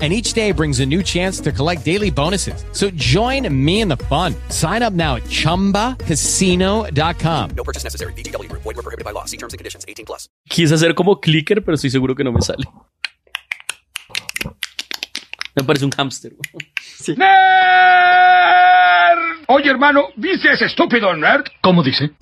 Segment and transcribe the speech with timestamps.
[0.00, 2.64] and each day brings a new chance to collect daily bonuses.
[2.72, 4.34] So join me in the fun.
[4.48, 7.50] Sign up now at ChumbaCasino.com.
[7.54, 8.14] No purchase necessary.
[8.14, 8.62] VGW Group.
[8.62, 9.26] Void were prohibited by law.
[9.26, 9.84] See terms and conditions.
[9.86, 10.30] 18 plus.
[10.48, 12.64] Quise hacer como clicker, pero estoy seguro que no me sale.
[15.56, 16.32] Me parece un hámster.
[19.48, 21.44] Oye, hermano, ¿viste ese estúpido nerd?
[21.60, 22.12] ¿Cómo dice?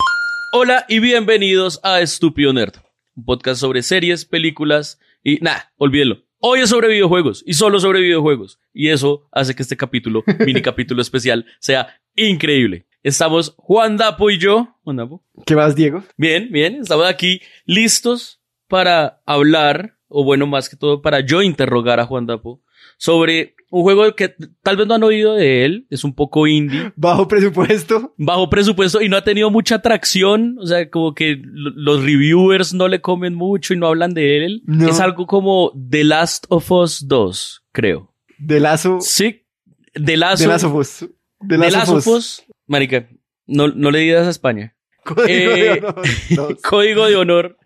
[0.51, 2.73] Hola y bienvenidos a Estúpido Nerd,
[3.15, 6.23] un podcast sobre series, películas y nada, olvídenlo.
[6.41, 8.61] Hoy es sobre videojuegos y solo sobre videojuegos.
[8.71, 12.87] Y eso hace que este capítulo, mini capítulo especial, sea increíble.
[13.03, 14.77] Estamos Juan Dapo y yo.
[14.85, 15.21] Juan Dapo.
[15.45, 16.01] ¿Qué más, Diego?
[16.15, 16.75] Bien, bien.
[16.75, 22.25] Estamos aquí listos para hablar, o bueno, más que todo, para yo interrogar a Juan
[22.25, 22.61] Dapo
[22.99, 26.91] sobre un juego que tal vez no han oído de él, es un poco indie.
[26.97, 28.13] Bajo presupuesto.
[28.17, 32.87] Bajo presupuesto y no ha tenido mucha atracción, o sea, como que los reviewers no
[32.87, 34.63] le comen mucho y no hablan de él.
[34.65, 34.89] No.
[34.89, 38.13] Es algo como The Last of Us 2, creo.
[38.37, 38.97] De lazo.
[39.01, 39.45] Sí,
[39.93, 40.99] The Last, De lazo Us.
[41.39, 42.43] De The lazo Last of Us.
[42.67, 43.07] Marica,
[43.45, 44.75] no, no le digas a España.
[45.05, 45.95] Código Eh, de honor.
[46.35, 46.61] Dos.
[46.69, 47.57] Código de honor.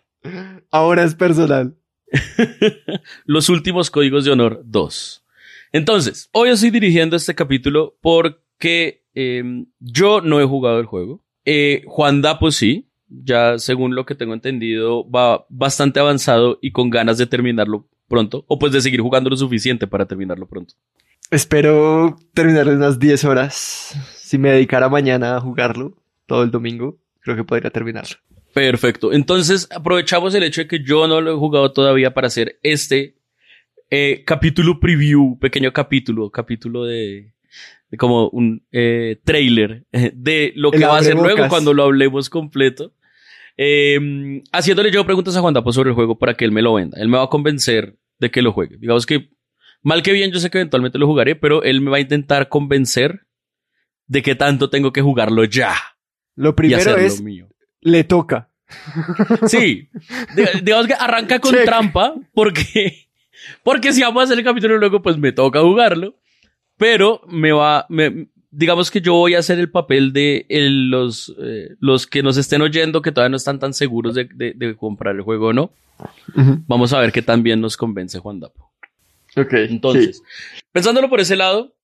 [0.69, 1.75] Ahora es personal.
[3.25, 5.22] Los últimos códigos de honor 2.
[5.73, 9.43] Entonces, hoy estoy dirigiendo este capítulo porque eh,
[9.79, 11.25] yo no he jugado el juego.
[11.45, 16.91] Eh, Juan Dapo sí, ya según lo que tengo entendido, va bastante avanzado y con
[16.91, 20.75] ganas de terminarlo pronto, o pues de seguir jugando lo suficiente para terminarlo pronto.
[21.31, 23.97] Espero terminar en unas 10 horas.
[24.15, 25.97] Si me dedicara mañana a jugarlo
[26.27, 28.17] todo el domingo, creo que podría terminarlo.
[28.53, 29.11] Perfecto.
[29.11, 33.17] Entonces, aprovechamos el hecho de que yo no lo he jugado todavía para hacer este
[33.95, 37.33] eh, capítulo preview, pequeño capítulo, capítulo de,
[37.91, 41.73] de como un eh, trailer eh, de lo que El va a hacer luego cuando
[41.73, 42.93] lo hablemos completo.
[43.55, 46.73] Eh, haciéndole yo preguntas a Juan Dapo sobre el juego para que él me lo
[46.73, 46.97] venda.
[46.99, 48.77] Él me va a convencer de que lo juegue.
[48.79, 49.29] Digamos que,
[49.83, 52.49] mal que bien, yo sé que eventualmente lo jugaré, pero él me va a intentar
[52.49, 53.27] convencer
[54.07, 55.75] de que tanto tengo que jugarlo ya
[56.35, 57.47] Lo primero es, mío.
[57.81, 58.49] le toca.
[59.45, 59.89] Sí,
[60.35, 61.65] Di- digamos que arranca con Check.
[61.65, 63.07] trampa porque,
[63.63, 66.15] porque si vamos a hacer el capítulo luego, pues me toca jugarlo,
[66.77, 71.33] pero me va, me, digamos que yo voy a hacer el papel de el- los,
[71.41, 74.75] eh, los que nos estén oyendo que todavía no están tan seguros de, de- de
[74.75, 75.71] comprar el juego o no.
[76.67, 78.71] Vamos a ver qué tan bien nos convence Juan Dapo.
[79.37, 79.53] Ok.
[79.53, 80.21] Entonces,
[80.71, 81.75] pensándolo por ese lado,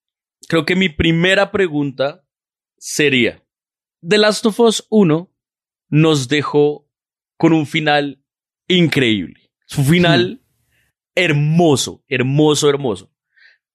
[0.47, 2.23] creo que mi primera pregunta
[2.77, 3.43] sería,
[4.07, 5.29] The Last of Us 1
[5.89, 6.87] nos dejó
[7.37, 8.23] con un final
[8.67, 9.49] increíble.
[9.65, 10.41] Su final
[11.19, 13.13] hermoso, hermoso, hermoso.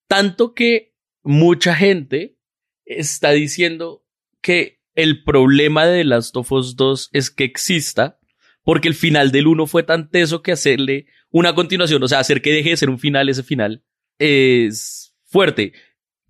[0.08, 2.38] Tanto que mucha gente
[2.84, 4.04] está diciendo
[4.40, 8.18] que el problema de Last of Us 2 es que exista
[8.62, 12.40] porque el final del 1 fue tan teso que hacerle una continuación, o sea, hacer
[12.40, 13.84] que deje de ser un final ese final,
[14.18, 15.72] es fuerte.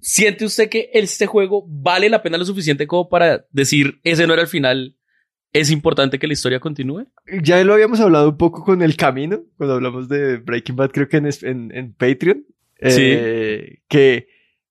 [0.00, 4.32] ¿Siente usted que este juego vale la pena lo suficiente como para decir ese no
[4.32, 4.96] era el final?
[5.54, 7.06] ¿Es importante que la historia continúe?
[7.42, 11.08] Ya lo habíamos hablado un poco con el camino, cuando hablamos de Breaking Bad, creo
[11.08, 12.44] que en, en, en Patreon.
[12.80, 14.26] eh, Que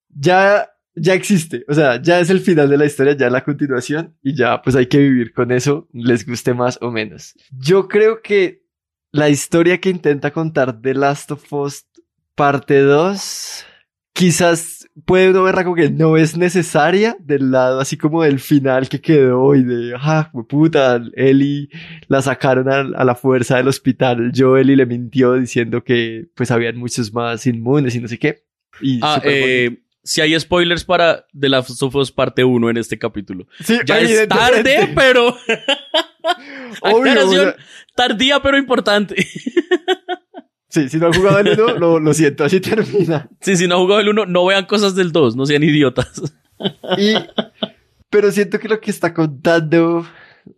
[0.10, 1.64] ya, ya existe.
[1.70, 4.16] O sea, ya es el final de la historia, ya es la continuación.
[4.22, 7.34] Y ya, pues hay que vivir con eso, les guste más o menos.
[7.58, 8.64] Yo creo que
[9.12, 11.86] la historia que intenta contar The Last of Us
[12.36, 13.66] parte 2,
[14.12, 18.90] quizás puede uno verla como que no es necesaria del lado así como del final
[18.90, 21.70] que quedó y de, ah, puta, Ellie
[22.08, 24.32] la sacaron a, a la fuerza del hospital.
[24.36, 28.44] Joel le mintió diciendo que pues habían muchos más inmunes y no sé qué.
[28.82, 33.00] Y Ah, eh, si hay spoilers para The Last of Us parte 1 en este
[33.00, 33.48] capítulo.
[33.64, 35.36] Sí, Ya es tarde, pero...
[36.82, 37.56] Obvio, o sea,
[37.96, 39.16] tardía, pero importante.
[40.74, 43.30] sí, si no han jugado el uno, lo, lo siento, así termina.
[43.42, 46.22] Sí, si no han jugado el 1, no vean cosas del 2, no sean idiotas.
[46.98, 47.14] Y
[48.10, 50.06] pero siento que lo que está contando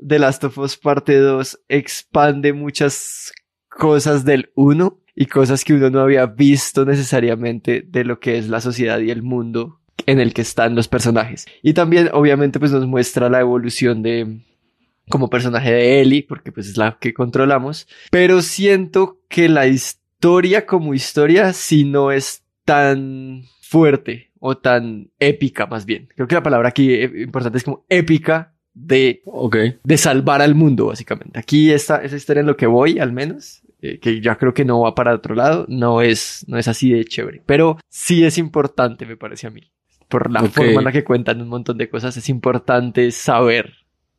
[0.06, 3.32] The Last of Us parte 2 expande muchas
[3.70, 8.50] cosas del 1 y cosas que uno no había visto necesariamente de lo que es
[8.50, 11.46] la sociedad y el mundo en el que están los personajes.
[11.64, 14.42] Y también, obviamente, pues nos muestra la evolución de
[15.10, 17.88] como personaje de Ellie, porque pues es la que controlamos.
[18.12, 20.05] Pero siento que la historia
[20.66, 26.10] como historia sí no es tan fuerte o tan épica más bien.
[26.16, 29.22] Creo que la palabra aquí eh, importante es como épica de,
[29.84, 31.40] de salvar al mundo, básicamente.
[31.40, 34.66] Aquí está esa historia en lo que voy, al menos, eh, que ya creo que
[34.66, 37.42] no va para otro lado, no es, no es así de chévere.
[37.46, 39.72] Pero sí es importante, me parece a mí.
[40.10, 43.74] Por la forma en la que cuentan un montón de cosas, es importante saber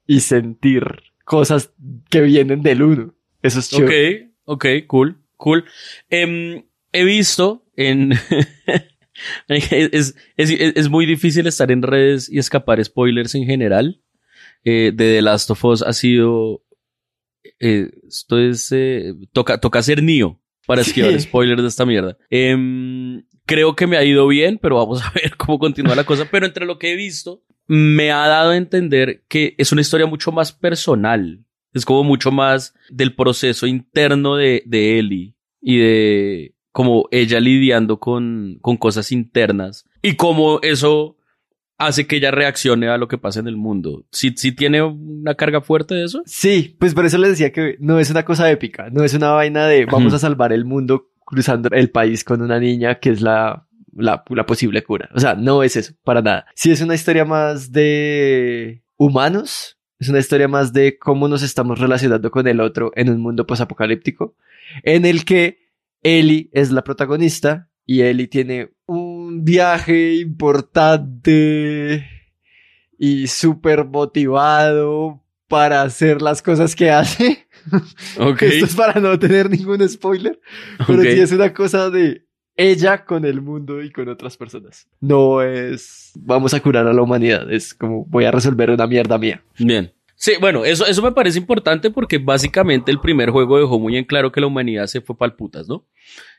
[0.07, 0.83] y sentir
[1.25, 1.73] cosas
[2.11, 3.15] que vienen del uno.
[3.43, 4.33] Eso es chévere.
[4.45, 5.65] Ok, ok, cool, cool.
[6.09, 8.13] Em, he visto en...
[9.49, 14.03] es, es, es, muy difícil estar en redes y escapar spoilers en general.
[14.65, 16.65] Eh, de The Last of Us ha sido...
[17.61, 18.71] Eh, esto es...
[18.73, 22.19] Eh, toca, toca ser Neo para esquivar spoilers de esta mierda.
[22.29, 26.29] Em, creo que me ha ido bien, pero vamos a ver cómo continúa la cosa.
[26.31, 30.07] Pero entre lo que he visto, me ha dado a entender que es una historia
[30.07, 31.46] mucho más personal.
[31.77, 38.01] Es como mucho más del proceso interno de, de Ellie y de como ella lidiando
[38.01, 41.17] con, con cosas internas y cómo eso
[41.79, 44.07] hace que ella reaccione a lo que pasa en el mundo.
[44.11, 46.23] ¿Sí, sí tiene una carga fuerte de eso?
[46.25, 49.33] Sí, pues por eso les decía que no es una cosa épica, no es una
[49.33, 53.21] vaina de vamos a salvar el mundo cruzando el país con una niña que es
[53.21, 55.11] la, la, la posible cura.
[55.15, 56.47] O sea, no es eso, para nada.
[56.55, 61.79] Sí es una historia más de humanos, es una historia más de cómo nos estamos
[61.79, 64.37] relacionando con el otro en un mundo posapocalíptico,
[64.83, 65.59] en el que
[66.03, 72.07] Ellie es la protagonista y Ellie tiene un viaje importante
[72.99, 77.47] y súper motivado para hacer las cosas que hace.
[78.41, 80.41] Esto es para no tener ningún spoiler,
[80.87, 82.26] pero sí es una cosa de
[82.57, 84.89] ella con el mundo y con otras personas.
[85.01, 89.19] No es vamos a curar a la humanidad, es como voy a resolver una mierda
[89.19, 89.43] mía.
[89.59, 89.93] Bien.
[90.19, 94.05] Sí, bueno, eso, eso me parece importante porque básicamente el primer juego dejó muy en
[94.05, 95.87] claro que la humanidad se fue pal putas, ¿no?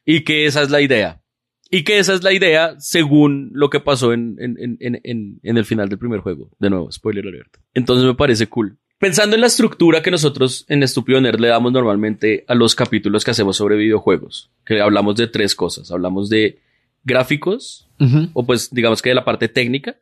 [0.03, 1.21] Y que esa es la idea.
[1.69, 5.65] Y que esa es la idea según lo que pasó en, en, en, en, el
[5.65, 6.49] final del primer juego.
[6.59, 7.57] De nuevo, spoiler alert.
[7.73, 8.79] Entonces me parece cool.
[8.99, 13.23] Pensando en la estructura que nosotros en Estúpido Nerd le damos normalmente a los capítulos
[13.23, 15.91] que hacemos sobre videojuegos, que hablamos de tres cosas.
[15.91, 16.59] Hablamos de
[17.03, 17.87] gráficos,
[18.33, 19.97] o pues digamos que de la parte técnica,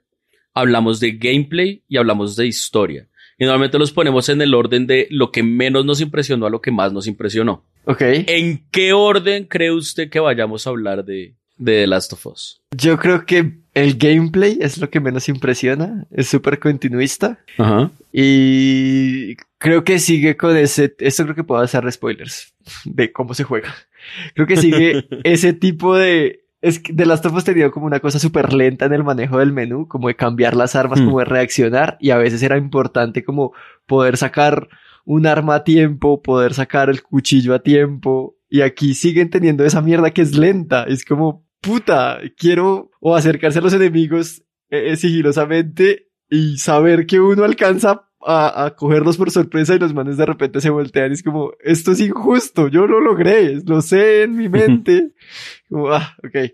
[0.53, 3.07] hablamos de gameplay y hablamos de historia.
[3.37, 6.61] Y normalmente los ponemos en el orden de lo que menos nos impresionó a lo
[6.61, 7.65] que más nos impresionó.
[7.83, 8.01] Ok.
[8.01, 12.61] ¿En qué orden cree usted que vayamos a hablar de, de The Last of Us?
[12.71, 16.07] Yo creo que el gameplay es lo que menos impresiona.
[16.09, 17.39] Es súper continuista.
[17.57, 17.91] Ajá.
[18.11, 20.95] Y creo que sigue con ese.
[20.99, 22.55] Esto creo que puedo hacer spoilers
[22.85, 23.75] de cómo se juega.
[24.33, 26.45] Creo que sigue ese tipo de.
[26.61, 29.37] Es que The Last of Us tenía como una cosa súper lenta en el manejo
[29.37, 33.23] del menú, como de cambiar las armas, como de reaccionar, y a veces era importante
[33.23, 33.53] como
[33.85, 34.67] poder sacar
[35.03, 39.81] un arma a tiempo, poder sacar el cuchillo a tiempo, y aquí siguen teniendo esa
[39.81, 46.09] mierda que es lenta, es como, puta, quiero o acercarse a los enemigos eh, sigilosamente
[46.29, 50.61] y saber que uno alcanza a, a, cogerlos por sorpresa y los manes de repente
[50.61, 54.49] se voltean y es como, esto es injusto, yo lo logré, lo sé en mi
[54.49, 55.11] mente.
[55.69, 56.51] como, ah, ok.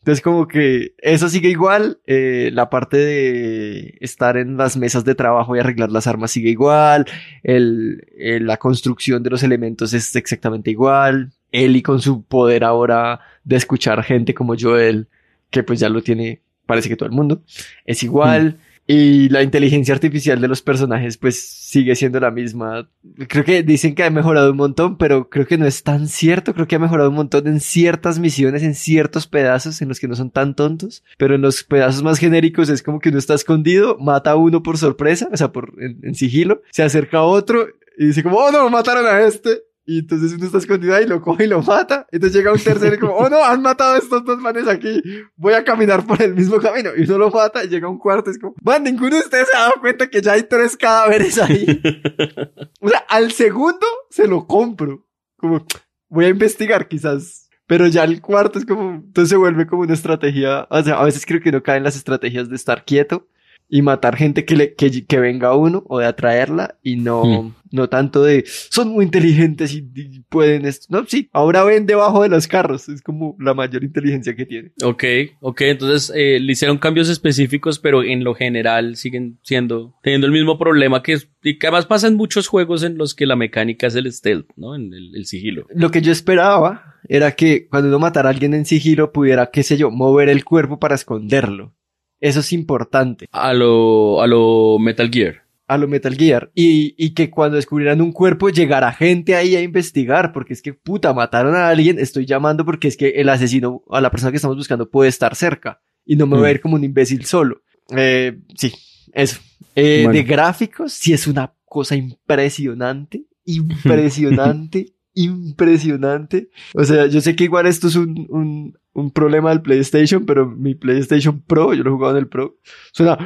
[0.00, 5.14] Entonces como que eso sigue igual, eh, la parte de estar en las mesas de
[5.14, 7.04] trabajo y arreglar las armas sigue igual,
[7.42, 13.20] el, el, la construcción de los elementos es exactamente igual, Ellie con su poder ahora
[13.44, 15.08] de escuchar gente como Joel,
[15.50, 17.42] que pues ya lo tiene, parece que todo el mundo,
[17.84, 18.58] es igual.
[18.58, 18.68] Mm.
[18.90, 22.88] Y la inteligencia artificial de los personajes pues sigue siendo la misma.
[23.28, 26.54] Creo que dicen que ha mejorado un montón, pero creo que no es tan cierto.
[26.54, 30.08] Creo que ha mejorado un montón en ciertas misiones, en ciertos pedazos en los que
[30.08, 31.04] no son tan tontos.
[31.18, 34.62] Pero en los pedazos más genéricos es como que uno está escondido, mata a uno
[34.62, 37.66] por sorpresa, o sea, por en, en sigilo, se acerca a otro
[37.98, 39.64] y dice como, oh no, mataron a este.
[39.90, 42.06] Y entonces uno está escondido ahí, lo coge y lo mata.
[42.12, 45.02] Entonces llega un tercero y como, oh no, han matado a estos dos manes aquí.
[45.34, 46.90] Voy a caminar por el mismo camino.
[46.94, 48.30] Y uno lo mata y llega un cuarto.
[48.30, 51.38] Es como, man, ninguno de ustedes se ha dado cuenta que ya hay tres cadáveres
[51.38, 51.80] ahí.
[52.82, 55.06] o sea, al segundo se lo compro.
[55.38, 55.64] Como,
[56.10, 57.48] voy a investigar quizás.
[57.66, 60.66] Pero ya el cuarto es como, entonces se vuelve como una estrategia.
[60.68, 63.26] O sea, a veces creo que no caen las estrategias de estar quieto
[63.68, 67.54] y matar gente que, le, que, que venga uno o de atraerla y no, mm.
[67.72, 70.86] no tanto de son muy inteligentes y, y pueden esto.
[70.88, 74.72] No, sí, ahora ven debajo de los carros, es como la mayor inteligencia que tiene.
[74.82, 75.04] Ok,
[75.40, 80.32] ok, entonces eh, le hicieron cambios específicos, pero en lo general siguen siendo, teniendo el
[80.32, 83.86] mismo problema que, y que además pasa en muchos juegos en los que la mecánica
[83.86, 84.74] es el stealth, ¿no?
[84.74, 85.66] En el, el sigilo.
[85.74, 89.62] Lo que yo esperaba era que cuando uno matara a alguien en sigilo pudiera, qué
[89.62, 91.74] sé yo, mover el cuerpo para esconderlo.
[92.20, 93.28] Eso es importante.
[93.32, 95.42] A lo, a lo Metal Gear.
[95.66, 96.50] A lo Metal Gear.
[96.54, 100.72] Y, y que cuando descubrieran un cuerpo llegara gente ahí a investigar, porque es que
[100.72, 104.36] puta, mataron a alguien, estoy llamando porque es que el asesino, a la persona que
[104.36, 106.54] estamos buscando puede estar cerca y no me voy a Mm.
[106.54, 107.60] ir como un imbécil solo.
[107.94, 108.72] Eh, sí,
[109.12, 109.38] eso.
[109.74, 110.18] Eh, Bueno.
[110.18, 116.48] De gráficos, sí es una cosa impresionante, impresionante, impresionante.
[116.74, 120.46] O sea, yo sé que igual esto es un, un, un problema del PlayStation, pero
[120.46, 122.56] mi PlayStation Pro, yo lo he jugado en el Pro,
[122.92, 123.16] suena...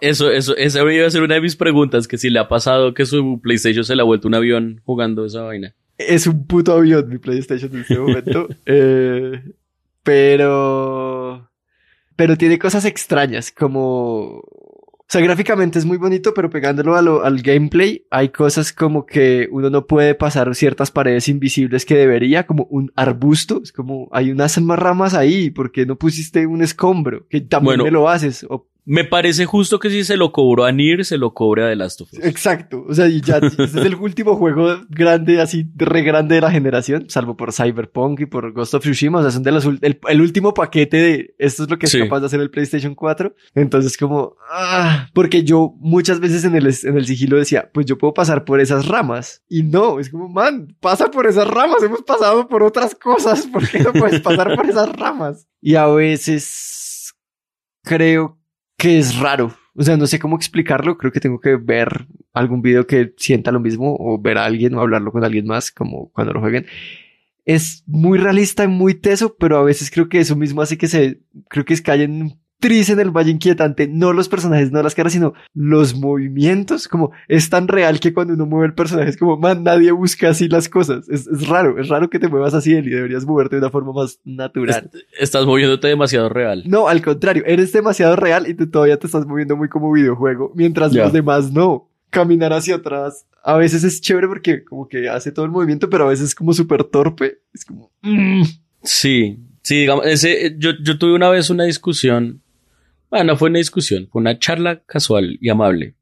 [0.00, 2.92] Eso, eso, esa iba a ser una de mis preguntas, que si le ha pasado
[2.92, 5.74] que su PlayStation se le ha vuelto un avión jugando esa vaina.
[5.96, 8.48] Es un puto avión mi PlayStation en este momento.
[8.66, 9.42] Eh,
[10.02, 11.50] pero...
[12.16, 14.42] Pero tiene cosas extrañas, como...
[15.06, 19.04] O sea, gráficamente es muy bonito, pero pegándolo a lo- al gameplay, hay cosas como
[19.04, 23.60] que uno no puede pasar ciertas paredes invisibles que debería, como un arbusto.
[23.62, 27.26] Es como, hay unas más ramas ahí, ¿por qué no pusiste un escombro?
[27.28, 27.84] Que también Bueno.
[27.84, 28.46] me lo haces.
[28.48, 31.68] O- Me parece justo que si se lo cobró a Nier, se lo cobre a
[31.70, 32.18] The Last of Us.
[32.22, 32.84] Exacto.
[32.86, 36.50] O sea, y ya, este es el último juego grande, así, re grande de la
[36.50, 39.20] generación, salvo por Cyberpunk y por Ghost of Tsushima.
[39.20, 41.92] O sea, son de los, el, el último paquete de esto es lo que es
[41.92, 41.98] Sí.
[42.00, 43.34] capaz de hacer el PlayStation 4.
[43.54, 47.96] Entonces, como, ah, porque yo muchas veces en el, en el sigilo decía, pues yo
[47.96, 49.42] puedo pasar por esas ramas.
[49.48, 51.82] Y no, es como, man, pasa por esas ramas.
[51.82, 53.46] Hemos pasado por otras cosas.
[53.46, 55.48] ¿Por qué no puedes pasar por esas ramas?
[55.62, 57.14] Y a veces
[57.82, 58.43] creo que
[58.78, 59.54] es raro.
[59.74, 60.96] O sea, no sé cómo explicarlo.
[60.96, 64.74] Creo que tengo que ver algún video que sienta lo mismo o ver a alguien
[64.74, 66.66] o hablarlo con alguien más, como cuando lo jueguen.
[67.44, 70.86] Es muy realista y muy teso, pero a veces creo que eso mismo hace que
[70.86, 73.86] se, creo que es cae en un tris en el valle inquietante.
[73.86, 76.88] No los personajes, no las caras, sino los movimientos.
[76.88, 80.30] Como es tan real que cuando uno mueve el personaje es como, man, nadie busca
[80.30, 81.06] así las cosas.
[81.10, 82.88] Es, es raro, es raro que te muevas así, Eli.
[82.88, 84.90] Deberías moverte de una forma más natural.
[85.20, 86.62] Estás moviéndote demasiado real.
[86.64, 90.50] No, al contrario, eres demasiado real y tú todavía te estás moviendo muy como videojuego,
[90.54, 91.90] mientras los demás no.
[92.08, 96.04] Caminar hacia atrás a veces es chévere porque como que hace todo el movimiento, pero
[96.04, 97.40] a veces es como súper torpe.
[97.52, 97.90] Es como...
[98.00, 98.42] mm.
[98.82, 102.40] Sí, sí, digamos, ese, yo, yo tuve una vez una discusión,
[103.10, 105.94] bueno, no fue una discusión, fue una charla casual y amable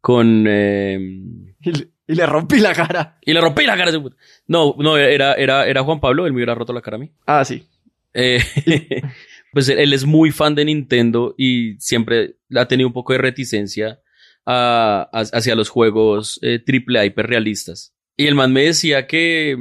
[0.00, 0.98] con, eh,
[1.62, 3.18] Y, le, y le rompí la cara.
[3.22, 4.16] y le rompí la cara a ese puto.
[4.46, 7.12] No, no, era, era, era Juan Pablo, él me hubiera roto la cara a mí.
[7.26, 7.66] Ah, sí.
[8.14, 8.40] Eh,
[9.52, 13.18] pues él, él es muy fan de Nintendo y siempre ha tenido un poco de
[13.20, 14.00] reticencia
[14.46, 17.94] a- a- hacia los juegos eh, triple A hiperrealistas.
[18.16, 19.56] Y el man me decía que,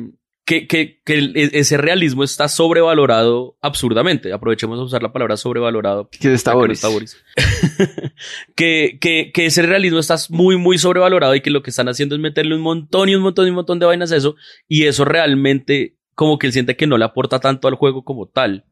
[0.50, 4.34] que, que, que e- ese realismo está sobrevalorado absurdamente.
[4.34, 6.10] Aprovechemos a usar la palabra sobrevalorado.
[6.10, 6.79] Que está no Boris.
[6.79, 7.15] está Boris.
[8.56, 12.15] que, que, que ese realismo está muy, muy sobrevalorado y que lo que están haciendo
[12.15, 14.38] es meterle un montón y un montón y un montón de vainas a eso.
[14.68, 18.25] Y eso realmente, como que él siente que no le aporta tanto al juego como
[18.27, 18.65] tal.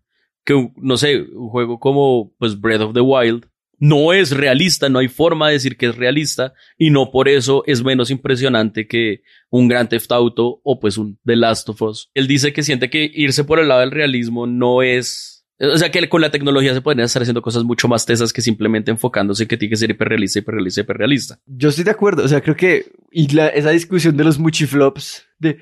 [0.46, 3.46] Que, no sé, un juego como, pues, Breath of the Wild
[3.80, 7.64] no es realista, no hay forma de decir que es realista y no por eso
[7.68, 12.10] es menos impresionante que un Grand Theft Auto o pues un The Last of Us.
[12.14, 15.46] Él dice que siente que irse por el lado del realismo no es...
[15.60, 18.42] O sea que con la tecnología se pueden estar haciendo cosas mucho más tesas que
[18.42, 21.40] simplemente enfocándose que tiene que ser hiperrealista, hiperrealista, hiperrealista.
[21.48, 22.24] Yo estoy de acuerdo.
[22.24, 22.92] O sea, creo que...
[23.12, 25.58] Y la- esa discusión de los muchiflops, de...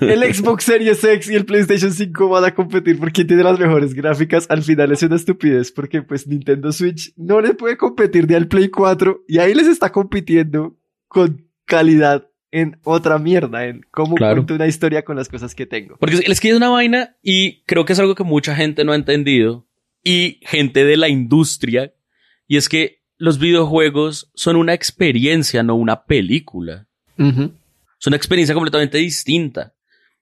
[0.00, 3.58] El Xbox Series X y el PlayStation 5 van a competir por quién tiene las
[3.58, 4.46] mejores gráficas.
[4.48, 8.48] Al final es una estupidez porque pues Nintendo Switch no le puede competir ni al
[8.48, 10.76] Play 4 y ahí les está compitiendo
[11.08, 14.36] con calidad en otra mierda, en cómo Claro.
[14.36, 15.96] cuento una historia con las cosas que tengo.
[15.98, 18.92] Porque es que es una vaina y creo que es algo que mucha gente no
[18.92, 19.66] ha entendido
[20.04, 21.92] y gente de la industria
[22.46, 26.86] y es que los videojuegos son una experiencia, no una película.
[27.18, 27.52] Ujú.
[28.04, 29.72] Es una experiencia completamente distinta.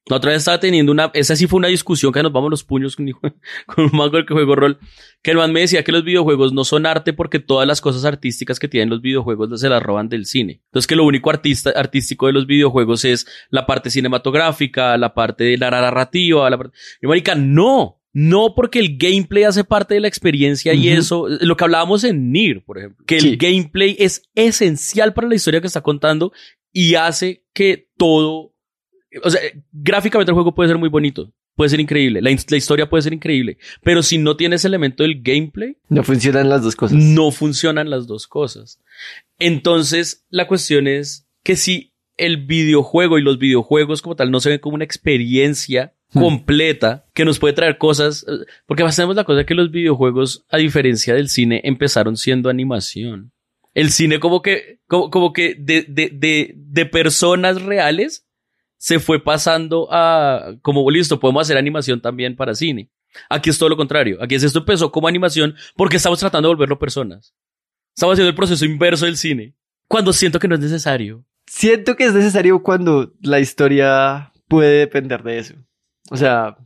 [0.07, 2.63] La otra vez estaba teniendo una, esa sí fue una discusión que nos vamos los
[2.63, 3.11] puños con,
[3.67, 4.79] con un del que juego rol,
[5.21, 8.05] que el man me decía que los videojuegos no son arte porque todas las cosas
[8.05, 10.63] artísticas que tienen los videojuegos se las roban del cine.
[10.67, 15.43] Entonces que lo único artista, artístico de los videojuegos es la parte cinematográfica, la parte
[15.43, 16.79] de la narrativa, la parte...
[17.01, 21.57] Y marica, no, no porque el gameplay hace parte de la experiencia y eso, lo
[21.57, 23.31] que hablábamos en Nier, por ejemplo, que Sí.
[23.31, 26.33] el gameplay es esencial para la historia que está contando
[26.73, 28.55] y hace que todo,
[29.23, 29.41] o sea,
[29.73, 31.33] gráficamente el juego puede ser muy bonito.
[31.55, 35.23] puede ser increíble, la, la, historia puede ser increíble, pero si no tienes elemento del
[35.23, 36.97] gameplay, no funcionan las dos cosas.
[36.97, 38.81] No funcionan las dos cosas.
[39.39, 44.51] Entonces, la cuestión es que si el videojuego y los videojuegos como tal no se
[44.51, 46.21] ven como una experiencia hmm.
[46.21, 50.59] completa que nos puede traer cosas, eh, porque tenemos la cosa que los videojuegos, a
[50.59, 53.33] diferencia del cine, empezaron siendo animación.
[53.75, 58.27] El cine como que, como, que de, de, de, de personas reales
[58.79, 62.91] se fue pasando a, como listo, podemos hacer animación también para cine.
[63.29, 64.19] Aquí es todo lo contrario.
[64.21, 67.35] Aquí es esto empezó como animación porque estamos tratando de volverlo personas.
[67.95, 69.55] Estamos haciendo el proceso inverso del cine.
[69.89, 71.25] Cuando siento que no es necesario.
[71.47, 75.55] Siento que es necesario cuando la historia puede depender de eso.
[76.11, 76.57] O sea,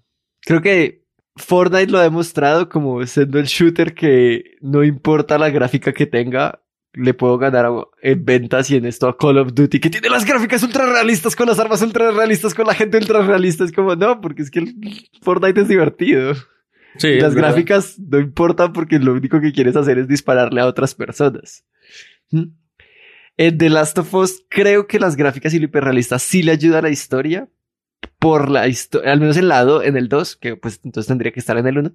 [0.40, 1.04] creo que
[1.36, 6.62] Fortnite lo ha demostrado como siendo el shooter que no importa la gráfica que tenga,
[6.96, 10.24] le puedo ganar en ventas y en esto a Call of Duty, que tiene las
[10.24, 13.64] gráficas ultra realistas con las armas ultra realistas, con la gente ultra realista.
[13.64, 14.74] Es como, no, porque es que el
[15.20, 16.34] Fortnite es divertido.
[16.96, 20.94] Sí, las gráficas no importan porque lo único que quieres hacer es dispararle a otras
[20.94, 21.66] personas.
[22.30, 22.44] ¿Mm?
[23.36, 26.78] En The Last of Us, creo que las gráficas y lo hiperrealistas sí le ayuda
[26.78, 27.48] a la historia.
[28.18, 31.40] Por la historia, al menos en, lado, en el 2, que pues entonces tendría que
[31.40, 31.92] estar en el 1.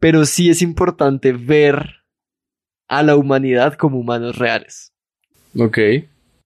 [0.00, 2.01] Pero sí es importante ver
[2.92, 4.92] a la humanidad como humanos reales.
[5.58, 5.78] Ok.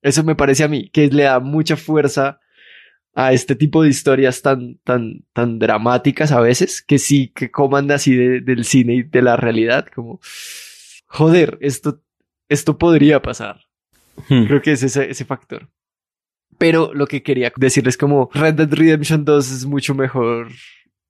[0.00, 2.38] Eso me parece a mí, que le da mucha fuerza
[3.17, 7.91] a este tipo de historias tan, tan, tan dramáticas a veces, que sí, que coman
[7.91, 10.21] así del cine y de la realidad, como,
[11.07, 12.00] joder, esto,
[12.49, 13.62] esto podría pasar.
[14.29, 14.45] Hmm.
[14.45, 15.69] Creo que es ese, ese factor.
[16.59, 20.50] Pero lo que quería decirles como Red Dead Redemption 2 es mucho mejor.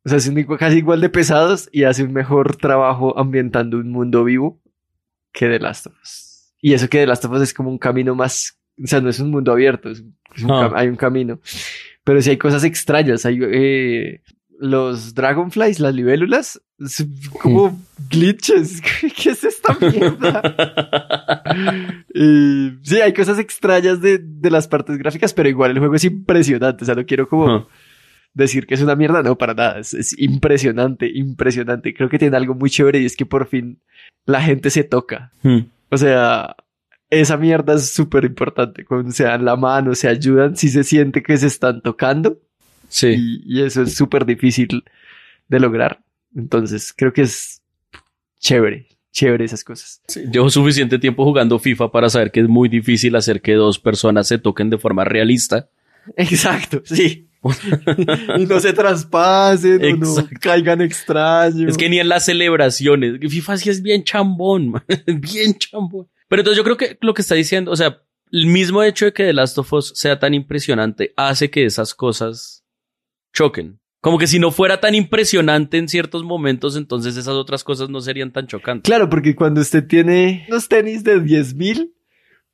[0.02, 4.25] O sea, es casi igual de pesados y hace un mejor trabajo ambientando un mundo
[4.25, 4.62] vivo
[5.37, 6.55] que The Last of Us.
[6.61, 9.11] Y eso que The Last of Us es como un camino más, o sea, no
[9.11, 9.93] es un mundo abierto,
[10.75, 11.40] hay un camino.
[12.02, 14.23] Pero si hay cosas extrañas, hay eh,
[14.59, 16.62] los dragonflies, las libélulas,
[17.43, 17.78] como
[18.09, 18.81] glitches.
[19.16, 20.43] ¿Qué es esta mierda?
[22.83, 26.85] sí, hay cosas extrañas de, de, las partes gráficas, pero igual el juego es impresionante.
[26.85, 27.69] O sea, no quiero como
[28.37, 29.78] decir que es una mierda, no, para nada.
[29.81, 31.95] Es, impresionante, impresionante.
[31.95, 33.81] Creo que tiene algo muy chévere y es que por fin
[34.26, 35.33] la gente se toca.
[35.43, 35.61] Hmm.
[35.90, 36.55] O sea,
[37.09, 38.85] esa mierda es súper importante.
[38.85, 42.38] Cuando se dan la mano, se ayudan, si se siente que se están tocando.
[42.88, 43.16] Sí.
[43.46, 44.85] Y, eso es súper difícil
[45.49, 46.01] de lograr.
[46.35, 47.62] Entonces, creo que es
[48.38, 50.03] chévere, chévere esas cosas.
[50.31, 54.29] llevo suficiente tiempo jugando FIFA para saber que es muy difícil hacer que dos personas
[54.29, 55.70] se toquen de forma realista.
[56.16, 57.27] Exacto, sí.
[58.38, 61.70] y no se traspasen o no caigan extraños.
[61.70, 63.18] Es que ni en las celebraciones.
[63.20, 64.74] FIFA sí es bien chambón,
[65.06, 66.09] bien chambón.
[66.28, 69.12] Pero entonces yo creo que lo que está diciendo, o sea, el mismo hecho de
[69.12, 72.64] que The Last of Us sea tan impresionante hace que esas cosas
[73.32, 73.80] choquen.
[74.00, 78.00] Como que si no fuera tan impresionante en ciertos momentos, entonces esas otras cosas no
[78.00, 78.88] serían tan chocantes.
[78.88, 81.95] Claro, porque cuando usted tiene los tenis de 10 mil,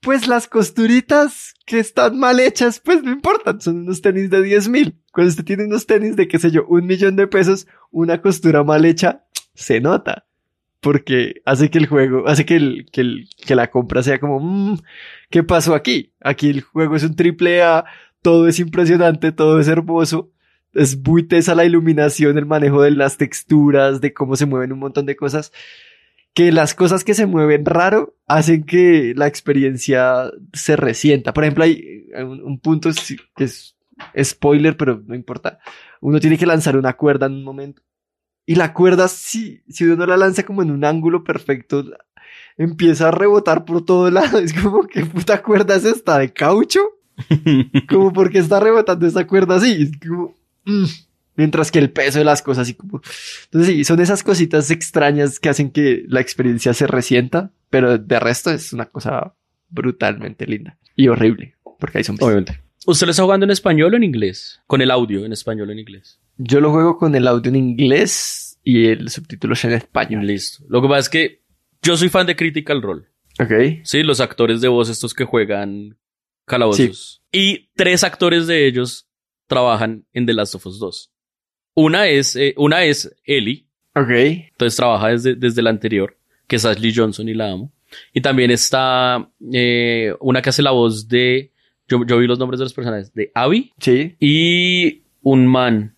[0.02, 4.68] pues las costuritas que están mal hechas, pues no importan, son unos tenis de 10
[4.68, 4.96] mil.
[5.12, 8.64] Cuando usted tiene unos tenis de, qué sé yo, un millón de pesos, una costura
[8.64, 10.26] mal hecha, se nota.
[10.80, 14.40] Porque hace que el juego, hace que, el, que, el, que la compra sea como,
[14.40, 14.78] mmm,
[15.30, 16.12] ¿qué pasó aquí?
[16.20, 17.84] Aquí el juego es un triple A,
[18.22, 20.32] todo es impresionante, todo es hermoso.
[20.74, 24.80] Es muy tesa la iluminación, el manejo de las texturas, de cómo se mueven un
[24.80, 25.52] montón de cosas
[26.34, 31.34] que las cosas que se mueven raro hacen que la experiencia se resienta.
[31.34, 32.90] Por ejemplo, hay un, punto
[33.36, 33.76] que es
[34.22, 35.58] spoiler, pero no importa.
[36.00, 37.82] Uno tiene que lanzar una cuerda en un momento.
[38.46, 41.84] Y la cuerda, si, si uno la lanza como en un ángulo perfecto,
[42.56, 44.38] empieza a rebotar por todo lado.
[44.38, 46.80] Es como que puta cuerda es esta de caucho.
[47.88, 49.82] como porque está rebotando esta cuerda así.
[49.82, 50.84] Es como, mm.
[51.34, 53.00] Mientras que el peso de las cosas y como...
[53.44, 58.20] Entonces sí, son esas cositas extrañas que hacen que la experiencia se resienta, pero de
[58.20, 59.34] resto es una cosa
[59.70, 62.26] brutalmente linda y horrible, porque hay zombies.
[62.26, 62.60] Obviamente.
[62.86, 64.60] ¿Usted lo está jugando en español o en inglés?
[64.66, 66.20] Con el audio en español o en inglés.
[66.36, 70.26] Yo lo juego con el audio en inglés y el subtítulo es en español.
[70.26, 70.64] Listo.
[70.68, 71.42] Lo que pasa es que
[71.82, 73.06] yo soy fan de Critical Role.
[73.40, 73.82] Ok.
[73.84, 75.96] Sí, los actores de voz estos que juegan
[76.44, 77.22] calabozos.
[77.30, 79.08] Y tres actores de ellos
[79.46, 81.11] trabajan en The Last of Us 2.
[81.74, 83.66] Una es, eh, una es Ellie.
[83.94, 84.10] Ok.
[84.10, 87.72] Entonces trabaja desde, desde la anterior, que es Ashley Johnson y la amo.
[88.12, 91.52] Y también está eh, una que hace la voz de.
[91.88, 93.12] Yo, yo vi los nombres de los personajes.
[93.12, 93.72] De Abby.
[93.78, 94.16] Sí.
[94.18, 95.96] Y un man.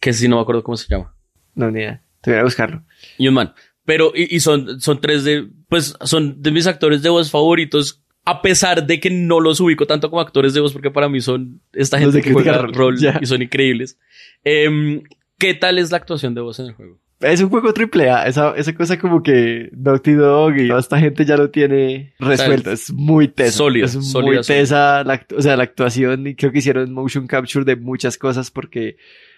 [0.00, 1.14] Que si no me acuerdo cómo se llama.
[1.54, 2.02] No, ni idea.
[2.20, 2.84] Te voy a buscarlo.
[3.16, 3.54] Y un man.
[3.86, 5.48] Pero, y, y, son, son tres de.
[5.68, 9.86] Pues son de mis actores de voz favoritos a pesar de que no los ubico
[9.86, 13.26] tanto como actores de voz, porque para mí son esta gente que juega rol y
[13.26, 13.98] son increíbles.
[14.44, 15.02] Em,
[15.38, 16.98] ¿Qué tal es la actuación de voz en el juego?
[17.20, 20.98] Es un juego triple A, esa, esa cosa como que Naughty Dog y toda esta
[20.98, 23.52] gente ya lo tiene resuelto, es muy tesa.
[23.58, 27.64] Sólido, es muy tesa, la o sea, la actuación y creo que hicieron motion capture
[27.64, 28.96] de muchas cosas porque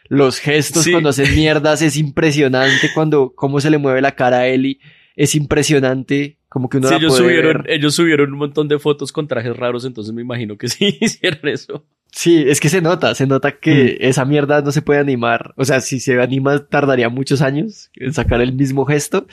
[0.08, 0.90] los gestos Sí.
[0.90, 4.80] cuando hacen mierdas es impresionante, cuando cómo se le mueve la cara a Ellie
[5.14, 7.70] es impresionante, como que uno Sí, la ellos puede subieron, ver.
[7.70, 11.46] ellos subieron un montón de fotos con trajes raros, entonces me imagino que sí hicieron
[11.48, 11.84] eso.
[12.12, 13.60] Sí, es que se nota, se nota Mm.
[13.60, 15.52] que esa mierda no se puede animar.
[15.58, 19.26] O sea, si se anima tardaría muchos años en sacar el mismo gesto.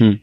[0.00, 0.14] Mm.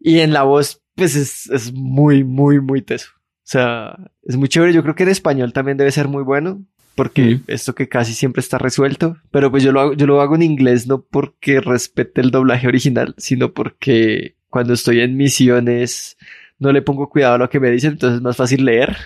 [0.00, 3.10] Y en la voz, pues es, es muy, muy, muy teso.
[3.16, 4.72] O sea, es muy chévere.
[4.72, 6.64] Yo creo que en español también debe ser muy bueno.
[6.96, 7.42] Porque Mm.
[7.46, 9.18] esto que casi siempre está resuelto.
[9.30, 12.66] Pero pues yo lo hago, yo lo hago en inglés no porque respete el doblaje
[12.66, 16.16] original, sino porque cuando estoy en misiones
[16.58, 18.96] no le pongo cuidado a lo que me dicen, entonces es más fácil leer.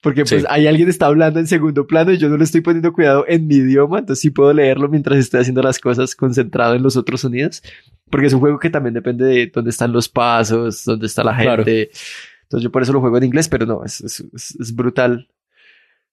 [0.00, 0.46] Porque pues Sí.
[0.48, 3.48] ahí alguien está hablando en segundo plano y yo no le estoy poniendo cuidado en
[3.48, 7.22] mi idioma, entonces sí puedo leerlo mientras estoy haciendo las cosas concentrado en los otros
[7.22, 7.60] sonidos.
[8.08, 11.36] Porque es un juego que también depende de dónde están los pasos, dónde está la
[11.36, 11.64] Claro.
[11.64, 11.90] gente.
[12.44, 14.00] Entonces yo por eso lo juego en inglés, pero no, es-
[14.60, 15.28] es brutal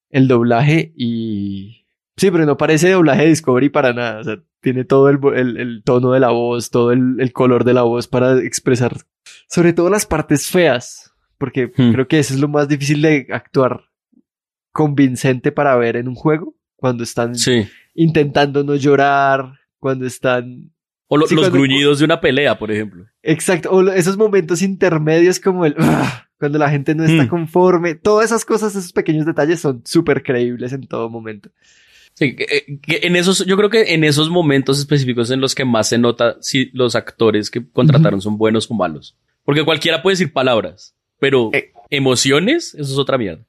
[0.10, 1.86] el doblaje y...
[2.18, 4.22] Sí, pero no parece doblaje de Discovery para nada.
[4.22, 7.32] O sea, tiene todo el, vo- el, el tono de la voz, todo el, el
[7.32, 8.98] color de la voz para expresar,
[9.48, 11.92] sobre todo las partes feas, porque Hmm.
[11.94, 13.82] creo que eso es lo más difícil de actuar
[14.72, 17.68] convincente para ver en un juego, cuando están Sí.
[17.94, 20.72] intentando no llorar, cuando están...
[21.08, 23.06] O lo- Sí, los cuando- gruñidos de una pelea, por ejemplo.
[23.22, 25.76] Exacto, o esos momentos intermedios como el...
[25.78, 26.08] "Ugh",
[26.40, 27.28] cuando la gente no está Hmm.
[27.30, 31.50] conforme, todas esas cosas, esos pequeños detalles son súper creíbles en todo momento.
[32.18, 35.54] Sí, que- eh, que en esos, yo creo que en esos momentos específicos en los
[35.54, 39.16] que más se nota si los actores que contrataron son buenos o malos.
[39.44, 41.72] Porque cualquiera puede decir palabras, pero Eh.
[41.90, 43.44] emociones, eso es otra mierda.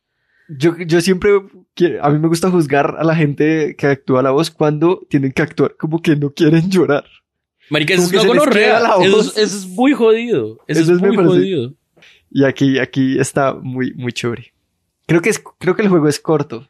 [0.49, 1.31] Yo, yo siempre,
[1.75, 5.33] quiero- a mí me gusta juzgar a la gente que actúa la voz cuando tienen
[5.33, 7.05] que actuar como que no quieren llorar.
[7.71, 8.45] Marica, eso es una
[8.81, 10.59] la Eso, es- eso es muy jodido.
[10.69, 11.75] Eso, Eso es muy jodido.
[12.31, 14.53] Y aquí, aquí está muy, muy chévere.
[15.07, 16.69] Creo que es, creo que el juego es corto.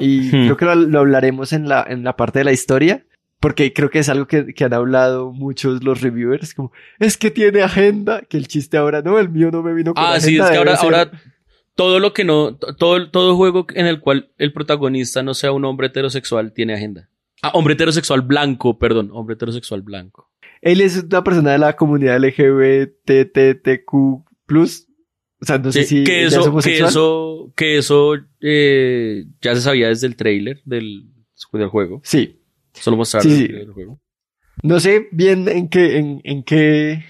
[0.00, 0.44] Y Hmm.
[0.46, 3.04] creo que lo, lo hablaremos en la, en la parte de la historia.
[3.40, 7.32] Porque creo que es algo que, que han hablado muchos los reviewers, como, es que
[7.32, 10.26] tiene agenda, que el chiste ahora, no, el mío no me vino con Ah, agenda.
[10.28, 11.10] sí, es que ahora, ahora
[11.74, 15.50] todo lo que no, to- todo, todo juego en el cual el protagonista no sea
[15.50, 17.08] un hombre heterosexual tiene agenda.
[17.42, 20.30] Ah, hombre heterosexual blanco, perdón, hombre heterosexual blanco.
[20.60, 22.20] Él es una persona de la comunidad
[23.26, 24.22] LGBTTQ+.
[25.42, 29.24] O sea, no sé Sí, si que ella es eso, que eso, que eso eh,
[29.40, 31.10] ya se sabía desde el trailer del,
[31.52, 32.00] del juego.
[32.04, 32.40] Sí.
[32.72, 33.52] Solo mostraron Sí, sí.
[33.52, 34.00] el juego.
[34.62, 37.04] No sé bien en qué, en, en qué,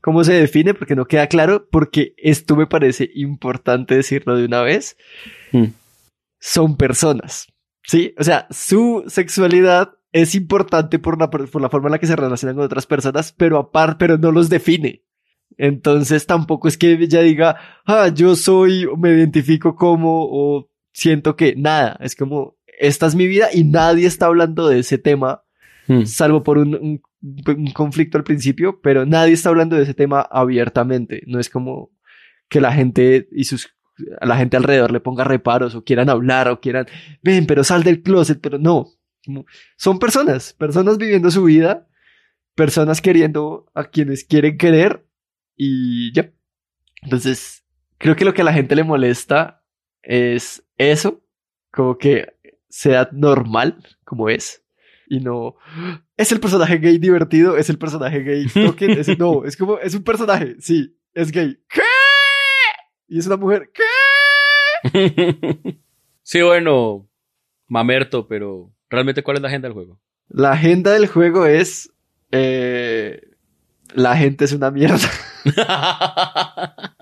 [0.00, 4.62] cómo se define, porque no queda claro, porque esto me parece importante decirlo de una
[4.62, 4.96] vez.
[5.52, 5.66] Hmm.
[6.38, 7.48] Son personas,
[7.82, 8.14] ¿sí?
[8.18, 12.16] O sea, su sexualidad es importante por la, por la forma en la que se
[12.16, 15.04] relacionan con otras personas, pero aparte, pero no los define.
[15.62, 21.54] Entonces tampoco es que ella diga, ah, yo soy, me identifico como, o siento que
[21.56, 21.96] nada.
[22.00, 25.42] Es como, esta es mi vida y nadie está hablando de ese tema
[25.86, 26.04] Hmm.
[26.04, 27.02] salvo por un, un-
[27.46, 31.22] un conflicto al principio, pero nadie está hablando de ese tema abiertamente.
[31.26, 31.90] No es como
[32.48, 33.74] que la gente y sus
[34.20, 36.86] a la gente alrededor le ponga reparos o quieran hablar o quieran,
[37.22, 38.86] ven, pero sal del closet, pero no.
[39.26, 39.44] Como-
[39.76, 41.88] Son personas, personas viviendo su vida,
[42.54, 45.06] personas queriendo a quienes quieren querer
[45.62, 46.30] y ya.
[47.02, 47.64] Entonces,
[47.98, 49.62] creo que lo que a la gente le molesta
[50.02, 51.20] es eso,
[51.70, 52.32] como que
[52.70, 54.64] sea normal como es
[55.06, 55.56] y no
[56.16, 59.94] es el personaje gay divertido, es el personaje gay token, es- no, es como es
[59.94, 61.58] un personaje, sí, es gay.
[61.68, 61.82] ¿Qué?
[63.08, 63.70] Y es una mujer.
[64.82, 65.78] ¿Qué?
[66.22, 67.06] sí, bueno,
[67.68, 70.00] mamerto, pero realmente ¿cuál es la agenda del juego?
[70.28, 71.92] La agenda del juego es
[72.30, 73.20] eh,
[73.94, 74.98] la gente es una mierda.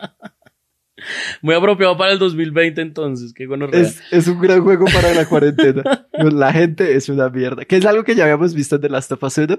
[1.42, 3.66] Muy apropiado para el 2020 entonces, qué bueno.
[3.72, 6.06] Es, es un gran juego para la cuarentena.
[6.12, 7.64] La gente es una mierda.
[7.64, 9.58] Que es algo que ya habíamos visto en The Last of Us 1.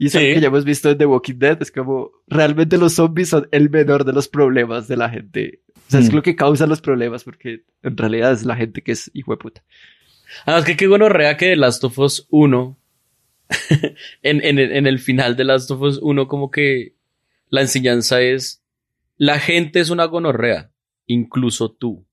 [0.00, 0.18] Y es Sí.
[0.18, 1.58] algo que ya hemos visto en The Walking Dead.
[1.62, 5.62] Es como, realmente los zombies son el menor de los problemas de la gente.
[5.74, 6.16] O sea, es Mm.
[6.16, 9.38] lo que causa los problemas porque en realidad es la gente que es hijo de
[9.38, 9.64] puta.
[10.44, 12.77] Además que qué bueno rea que The Last of Us 1
[14.22, 16.94] en, en, el final de Last of Us 1 como que
[17.48, 18.62] la enseñanza es
[19.16, 20.70] la gente es una gonorrea,
[21.06, 22.06] incluso tú.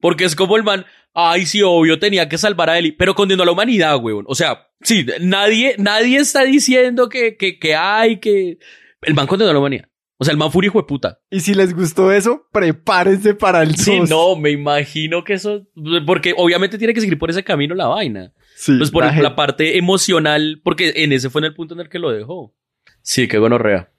[0.00, 3.42] Porque es como el man, ay sí, obvio, tenía que salvar a Ellie, pero condenó
[3.42, 4.24] a la humanidad, weón.
[4.26, 8.58] O sea, sí, nadie, nadie está diciendo que, que, que hay, que...
[9.02, 9.89] El man condenó a la humanidad.
[10.22, 11.18] O sea, el man fue hijo de puta.
[11.30, 14.10] Y si les gustó eso, prepárense para el Sí, 2.
[14.10, 15.66] no, me imagino que eso,
[16.06, 18.34] porque obviamente tiene que seguir por ese camino la vaina.
[18.54, 21.88] Sí, Pues por la parte emocional, porque en ese fue en el punto en el
[21.88, 22.54] que lo dejó.
[23.00, 23.90] Sí, qué gonorrea.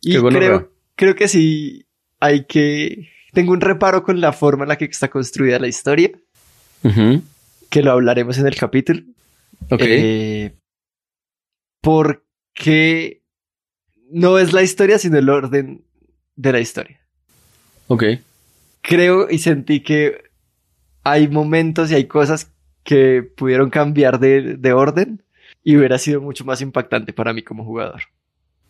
[0.00, 0.48] Y qué gonorrea.
[0.48, 1.86] creo, creo que sí
[2.20, 3.10] hay que...
[3.34, 6.10] Tengo un reparo con la forma en la que está construida la historia,
[7.68, 9.02] que lo hablaremos en el capítulo.
[9.70, 9.82] Ok.
[9.82, 10.54] Eh,
[11.80, 13.19] porque
[14.12, 15.84] no es la historia, sino el orden
[16.36, 17.00] de la historia.
[17.88, 18.04] ok.
[18.82, 20.22] Creo y sentí que
[21.04, 22.50] hay momentos y hay cosas
[22.82, 25.22] que pudieron cambiar de, de orden
[25.62, 28.00] y hubiera sido mucho más impactante para mí como jugador.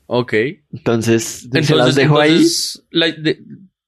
[0.07, 0.33] Ok.
[0.73, 3.41] Entonces, se las Entonces, dejo entonces, la- de-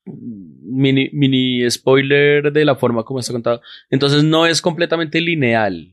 [0.06, 3.60] mini, mini spoiler de la forma como está contado.
[3.90, 5.92] Entonces no es completamente lineal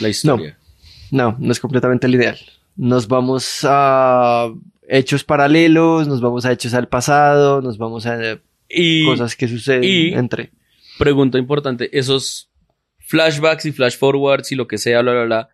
[0.00, 0.56] la historia.
[0.60, 0.76] ahí.
[1.10, 2.38] No, no es completamente el ideal.
[2.76, 4.52] Nos vamos a
[4.88, 9.84] hechos paralelos, nos vamos a hechos al pasado, nos vamos a Y cosas que suceden
[9.84, 10.50] y- entre.
[10.98, 12.50] pregunta importante, esos
[12.98, 15.48] flashbacks y flash forwards y lo que sea, bla, bla, bla,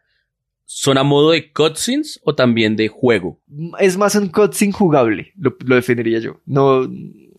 [0.64, 3.40] ¿son a modo de cutscenes o también de juego?
[3.78, 6.40] Es más un cutscene jugable, lo, lo definiría yo.
[6.46, 6.88] No,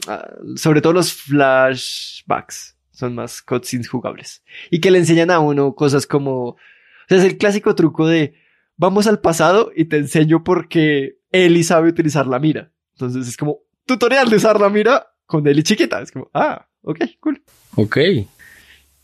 [0.08, 4.44] ah, sobre todo los flashbacks son más cutscenes jugables.
[4.70, 6.58] Y que le enseñan a uno cosas como, o
[7.08, 8.34] sea, es el clásico truco de
[8.80, 12.72] vamos al pasado y te enseño por qué Ellie sabe utilizar la mira.
[12.94, 16.02] Entonces es como tutorial de usar la mira con Ellie chiquita.
[16.02, 17.44] Es como, ah, ok, cool.
[17.76, 17.98] Ok.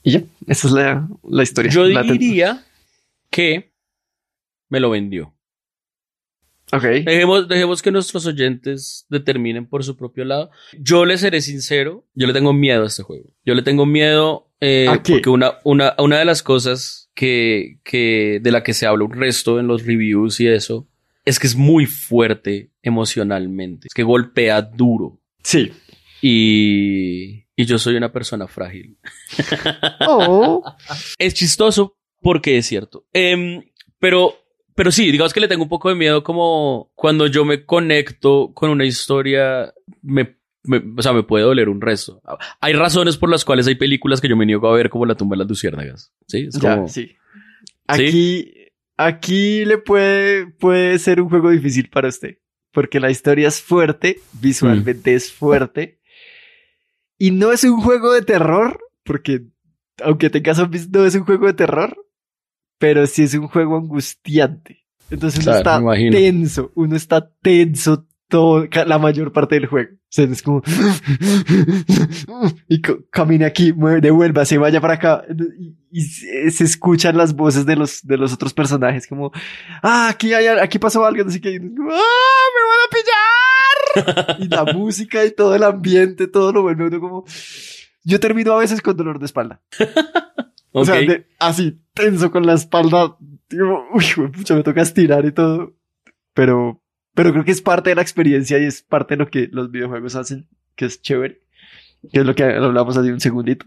[0.01, 1.71] Y ya, esa es la, la historia.
[1.71, 2.65] Yo La diría
[3.29, 3.73] que
[4.69, 5.35] me lo vendió.
[6.71, 6.83] Ok.
[6.83, 10.51] Dejemos, dejemos que nuestros oyentes determinen por su propio lado.
[10.79, 13.29] Yo le seré sincero, yo le tengo miedo a este juego.
[13.43, 18.51] Yo le tengo miedo eh, porque una, una, una de las cosas que, que, de
[18.51, 20.88] la que se habla un resto en los reviews y eso,
[21.23, 23.88] es que es muy fuerte emocionalmente.
[23.88, 25.19] Es que golpea duro.
[25.41, 25.71] Sí.
[26.21, 28.97] Y, y yo soy una persona frágil.
[30.08, 30.63] Oh.
[31.17, 33.06] Es chistoso porque es cierto.
[33.13, 33.63] Em,
[33.99, 34.36] pero,
[34.75, 38.51] pero sí, digamos que le tengo un poco de miedo como cuando yo me conecto
[38.54, 42.21] con una historia, me, me- o sea, me puede doler un resto.
[42.62, 45.15] Hay razones por las cuales hay películas que yo me niego a ver como La
[45.15, 46.13] tumba de las luciérnagas.
[46.28, 47.15] Sí, es Ya, como, sí.
[47.88, 48.51] Aquí,
[48.97, 52.38] aquí le puede, puede ser un juego difícil para usted.
[52.71, 55.15] Porque la historia es fuerte, visualmente Mm.
[55.15, 55.99] es fuerte.
[57.17, 59.45] Y no es un juego de terror, porque
[60.04, 61.95] aunque tenga zombies, no es un juego de terror,
[62.78, 64.84] pero sí es un juego angustiante.
[65.10, 69.93] Entonces uno Claro, está tenso, uno está tenso todo, la mayor parte del juego.
[69.93, 70.62] O sea, es como,
[72.67, 75.24] y camine aquí, mueve, devuélvase, vaya para acá.
[75.89, 79.32] Y, se, se escuchan las voces de los, de los otros personajes, como,
[79.82, 84.38] ah, aquí hay, aquí pasó algo, así que, ah, me van a pillar.
[84.41, 87.26] y la música y todo el ambiente, todo lo vuelve uno como,
[88.04, 89.62] yo termino a veces con dolor de espalda.
[90.74, 93.15] O sea, de- así, tenso con la espalda.
[93.50, 95.74] Digo, uy, pucha, me toca estirar y todo.
[96.34, 96.82] Pero,
[97.15, 99.71] pero creo que es parte de la experiencia y es parte de lo que los
[99.71, 101.41] videojuegos hacen, que es chévere.
[102.12, 103.65] Que es lo que hablamos hace un segundito.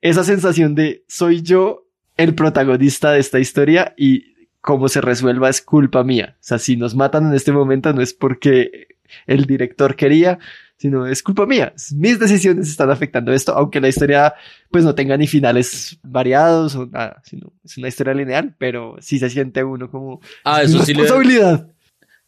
[0.00, 5.62] Esa sensación de soy yo el protagonista de esta historia y cómo se resuelva es
[5.62, 6.36] culpa mía.
[6.36, 8.88] O sea, si nos matan en este momento no es porque
[9.26, 10.38] el director quería,
[10.76, 11.72] sino es culpa mía.
[11.94, 14.34] Mis decisiones están afectando esto, aunque la historia
[14.70, 19.18] pues no tenga ni finales variados o nada, sino es una historia lineal, pero sí
[19.18, 21.71] se siente uno como Ah, eso sí responsabilidad.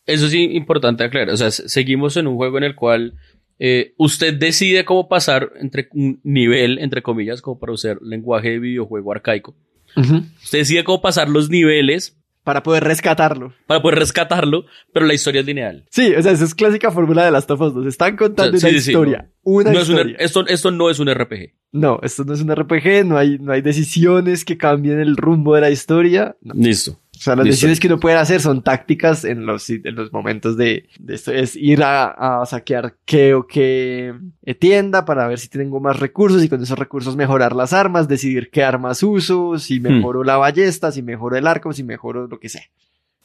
[0.07, 1.31] Eso sí, importante aclarar.
[1.31, 3.15] O sea, seguimos en un juego en el cual
[3.59, 8.59] eh, usted decide cómo pasar entre un nivel, entre comillas, como para usar lenguaje de
[8.59, 9.55] videojuego arcaico.
[9.97, 13.55] Usted decide cómo pasar los niveles Para poder rescatarlo.
[13.67, 15.87] para poder rescatarlo, pero la historia es lineal.
[15.89, 17.75] Sí, o sea, esa es clásica fórmula de las of Us.
[17.75, 19.31] Nos están contando O sea, una sí, sí, sí, historia.
[19.45, 20.17] Una No es un historia.
[20.19, 21.55] Esto, esto no es un RPG.
[21.73, 25.55] No, esto no es un RPG, no hay, no hay decisiones que cambien el rumbo
[25.55, 26.37] de la historia.
[26.43, 26.55] No.
[26.55, 27.01] Listo.
[27.25, 27.53] O sea, las Listo.
[27.55, 31.33] decisiones que uno puede hacer son tácticas en los, en los momentos de, de esto.
[31.33, 34.13] Es ir a, a saquear qué o qué
[34.45, 38.09] eh, tienda para ver si tengo más recursos y con esos recursos mejorar las armas,
[38.09, 39.85] decidir qué armas uso, si Hmm.
[39.85, 42.63] mejoro la ballesta, si mejoro el arco, si mejoro lo que sea.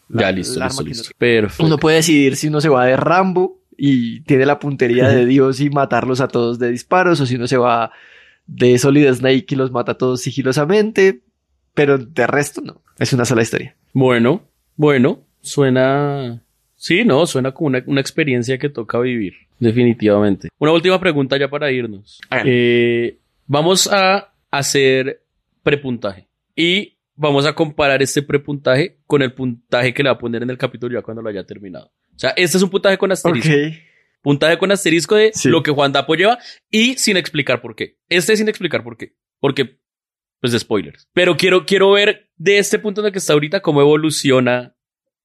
[0.07, 1.09] La- ya, listo, listo, listo.
[1.09, 1.65] uno- Perfecto.
[1.65, 5.59] Uno puede decidir si uno se va de Rambo y tiene la puntería de Dios
[5.59, 7.91] y matarlos a todos de disparos, o si uno se va
[8.47, 11.19] de Solid Snake y los mata a todos sigilosamente,
[11.73, 12.81] pero de resto no.
[12.97, 13.75] Es una sola historia.
[13.93, 16.43] Bueno, bueno, suena...
[16.75, 20.47] Sí, no, suena como una, una experiencia que toca vivir, definitivamente.
[20.59, 22.19] Una última pregunta ya para irnos.
[22.45, 25.21] Eh, vamos a hacer
[25.63, 30.41] prepuntaje y vamos a comparar este prepuntaje con el puntaje que le va a poner
[30.43, 31.87] en el capítulo ya cuando lo haya terminado.
[32.15, 33.49] O sea, este es un puntaje con asterisco.
[33.51, 33.73] Ok.
[34.21, 35.49] Puntaje con asterisco de Sí.
[35.49, 36.37] lo que Juan Dapo lleva
[36.71, 37.97] y sin explicar por qué.
[38.07, 39.13] Este sin explicar por qué.
[39.41, 39.79] Porque,
[40.39, 41.07] pues de spoilers.
[41.13, 44.75] Pero quiero, quiero ver de este punto en el que está ahorita cómo evoluciona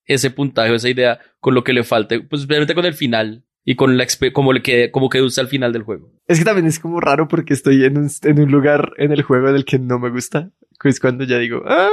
[0.07, 3.77] ese puntaje esa idea con lo que le falte, pues especialmente con el final y
[3.77, 6.13] con la como le que como que usa al final del juego.
[6.27, 9.23] Es que también es como raro porque estoy en un, en un lugar en el
[9.23, 10.51] juego en el que no me gusta.
[10.79, 11.89] Que es cuando ya digo, ah,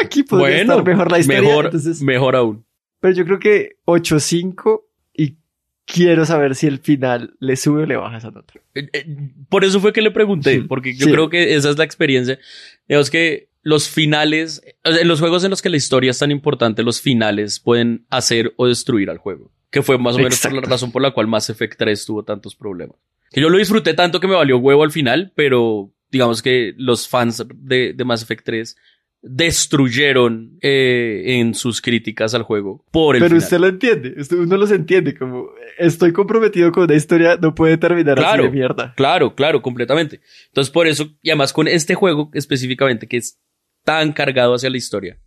[0.00, 1.42] aquí podría bueno, estar mejor la historia.
[1.42, 2.66] mejor, Entonces, mejor aún.
[3.00, 4.85] pero yo creo que 8-5 y
[5.86, 8.52] quiero saber si el final le sube o le baja esa nota.
[8.74, 9.06] Eh, eh,
[9.48, 11.12] Por eso fue que le pregunté, porque yo Sí.
[11.12, 12.38] creo que esa es la experiencia.
[12.88, 16.82] Digamos que los finales, en los juegos en los que la historia es tan importante,
[16.82, 19.52] los finales pueden hacer o destruir al juego.
[19.70, 22.24] Que fue más o menos por la razón por la cual Mass Effect 3 tuvo
[22.24, 22.96] tantos problemas.
[23.30, 27.08] Que yo lo disfruté tanto que me valió huevo al final, pero digamos que los
[27.08, 28.76] fans de, de Mass Effect 3
[29.28, 33.42] destruyeron eh, en sus críticas al juego por el Pero final.
[33.44, 37.76] usted lo entiende, usted- uno los entiende como estoy comprometido con una historia, no puede
[37.76, 38.44] terminar Claro.
[38.44, 38.94] así de mierda.
[38.96, 40.20] Claro, claro, completamente.
[40.48, 43.38] Entonces, por eso, y además con este juego específicamente, que es
[43.84, 45.18] tan cargado hacia la historia,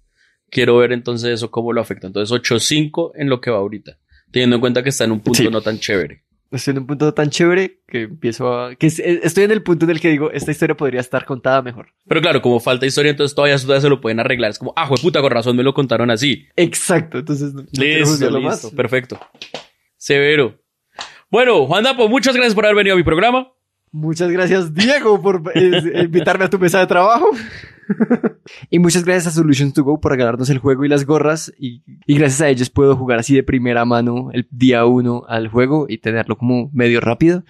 [0.49, 2.07] quiero ver entonces eso cómo lo afecta.
[2.07, 3.97] Entonces, 8-5 en lo que va ahorita,
[4.31, 5.49] teniendo en cuenta que está en un punto Sí.
[5.49, 6.23] no tan chévere.
[6.51, 8.75] Estoy en un punto tan chévere que empiezo a...
[8.75, 11.61] que eh, estoy en el punto en el que digo, esta historia podría estar contada
[11.61, 11.89] mejor.
[12.07, 14.49] Pero claro, como falta historia, entonces todavía, todavía se lo pueden arreglar.
[14.49, 16.47] Es como, ah, puta, con razón me lo contaron así.
[16.55, 18.71] Exacto, entonces no, Listo, listo, más.
[18.75, 19.19] perfecto.
[19.97, 20.59] Severo.
[21.29, 23.51] Bueno, Juan Dapo, muchas gracias por haber venido a mi programa.
[23.91, 27.29] Muchas gracias, Diego, por eh, invitarme a tu mesa de trabajo.
[28.69, 31.53] y muchas gracias a Solutions to Go por regalarnos el juego y las gorras.
[31.57, 35.85] Y, gracias a ellos puedo jugar así de primera mano el día uno al juego
[35.89, 37.43] y tenerlo como medio rápido.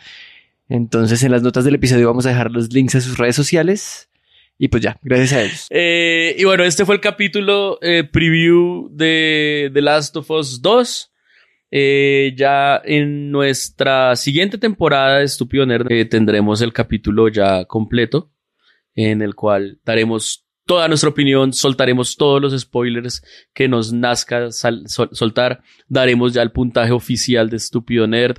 [0.67, 4.09] Entonces, en las notas del episodio vamos a dejar los links a sus redes sociales.
[4.57, 5.67] Y pues ya, gracias a ellos.
[5.69, 11.11] Eh, y bueno, este fue el capítulo eh, preview de The Last of Us 2.
[11.71, 18.31] Eh, ya en nuestra siguiente temporada de Estúpido Nerd tendremos el capítulo ya completo
[18.95, 23.23] en el cual daremos toda nuestra opinión, soltaremos todos los spoilers
[23.53, 28.37] que nos nazca sal- sol- soltar, daremos ya el puntaje oficial de Estúpido Nerd.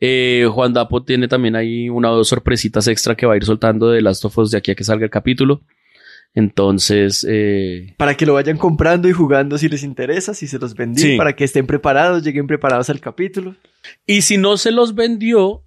[0.00, 3.44] Eh, Juan Dapo tiene también ahí una o dos sorpresitas extra que va a ir
[3.44, 5.62] soltando de Last of Us de aquí a que salga el capítulo.
[6.36, 10.74] Entonces, eh, Para que lo vayan comprando y jugando si les interesa, si se los
[10.74, 11.16] vendí, Sí.
[11.16, 13.56] para que estén preparados, lleguen preparados al capítulo.
[14.06, 15.63] y si no se los vendió,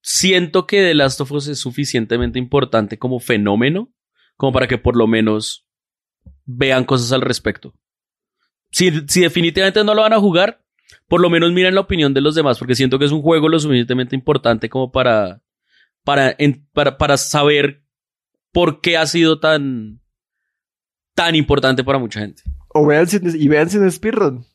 [0.00, 3.92] siento que The Last of Us es suficientemente importante como fenómeno,
[4.36, 5.66] como para que por lo menos
[6.44, 7.74] vean cosas al respecto.
[8.70, 10.62] Si, definitivamente no lo van a jugar,
[11.06, 13.48] por lo menos miren la opinión de los demás, porque siento que es un juego
[13.48, 15.42] lo suficientemente importante como para,
[16.04, 16.36] para,
[16.72, 17.82] para, para saber
[18.52, 20.00] por qué ha sido tan,
[21.14, 22.42] tan importante para mucha gente.
[22.68, 24.46] O véanse y véanse un speedrun.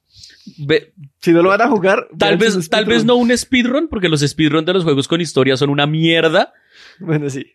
[1.20, 4.22] Si no lo van a jugar, tal vez, tal vez no un speedrun, porque los
[4.22, 6.54] speedrun de los juegos con historia son una mierda.
[7.00, 7.46] Bueno, sí.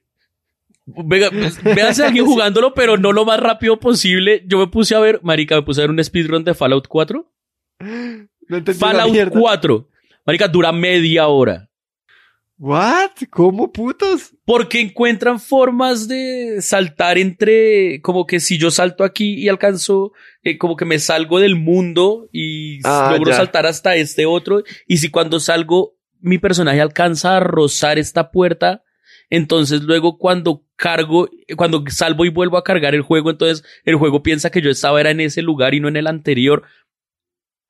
[0.86, 1.28] Venga,
[1.62, 4.42] véanse a alguien jugándolo, pero no lo más rápido posible.
[4.46, 7.30] Yo me puse a ver, marica, me puse a ver un speedrun de Fallout 4.
[7.80, 9.38] No entendí la Fallout mierda.
[9.38, 9.88] 4.
[10.24, 11.67] Marica, dura media hora.
[12.60, 13.12] ¿What?
[13.30, 14.34] ¿Cómo putos?
[14.44, 20.58] Porque encuentran formas de saltar entre, como que si yo salto aquí y alcanzo, eh,
[20.58, 23.36] como que me salgo del mundo y Ah, logro ya.
[23.36, 24.64] saltar hasta este otro.
[24.88, 28.82] Y si cuando salgo, mi personaje alcanza a rozar esta puerta,
[29.30, 34.24] entonces luego cuando cargo, cuando salvo y vuelvo a cargar el juego, entonces el juego
[34.24, 36.64] piensa que yo estaba era en ese lugar y no en el anterior.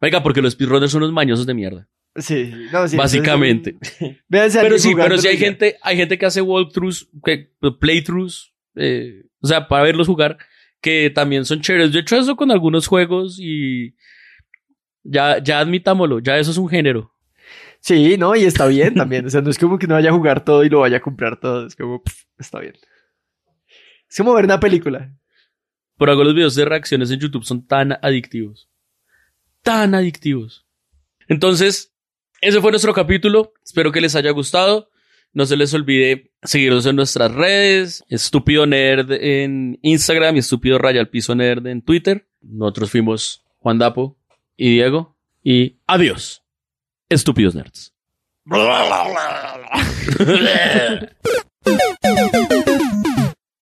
[0.00, 1.88] Venga, porque los speedrunners son unos mañosos de mierda.
[2.18, 3.76] Sí, no, sí, básicamente.
[4.00, 9.24] entonces, Pero sí, pero sí hay gente, hay gente que hace walkthroughs, que, playthroughs, eh,
[9.40, 10.38] o sea, para verlos jugar,
[10.80, 11.90] que también son chéveres.
[11.90, 13.94] Yo he hecho eso con algunos juegos y
[15.02, 17.12] ya, ya admitámoslo, ya eso es un género.
[17.80, 19.26] Sí, no, y está bien también.
[19.26, 21.00] O sea, no es como que no vaya a jugar todo y lo vaya a
[21.00, 21.66] comprar todo.
[21.66, 22.74] Es como, pff, está bien.
[24.08, 25.14] Es como ver una película.
[25.96, 28.68] Por algo los videos de reacciones en YouTube son tan adictivos.
[29.62, 30.66] Tan adictivos.
[31.28, 31.94] Entonces,
[32.40, 33.52] ese fue nuestro capítulo.
[33.64, 34.90] Espero que les haya gustado.
[35.32, 38.04] No se les olvide seguirnos en nuestras redes.
[38.08, 42.28] Estúpido Nerd en Instagram y Estúpido Raya al Piso Nerd en Twitter.
[42.40, 44.16] Nosotros fuimos Juan Dapo
[44.56, 45.16] y Diego.
[45.42, 46.42] Y adiós.
[47.08, 47.94] Estúpidos Nerds.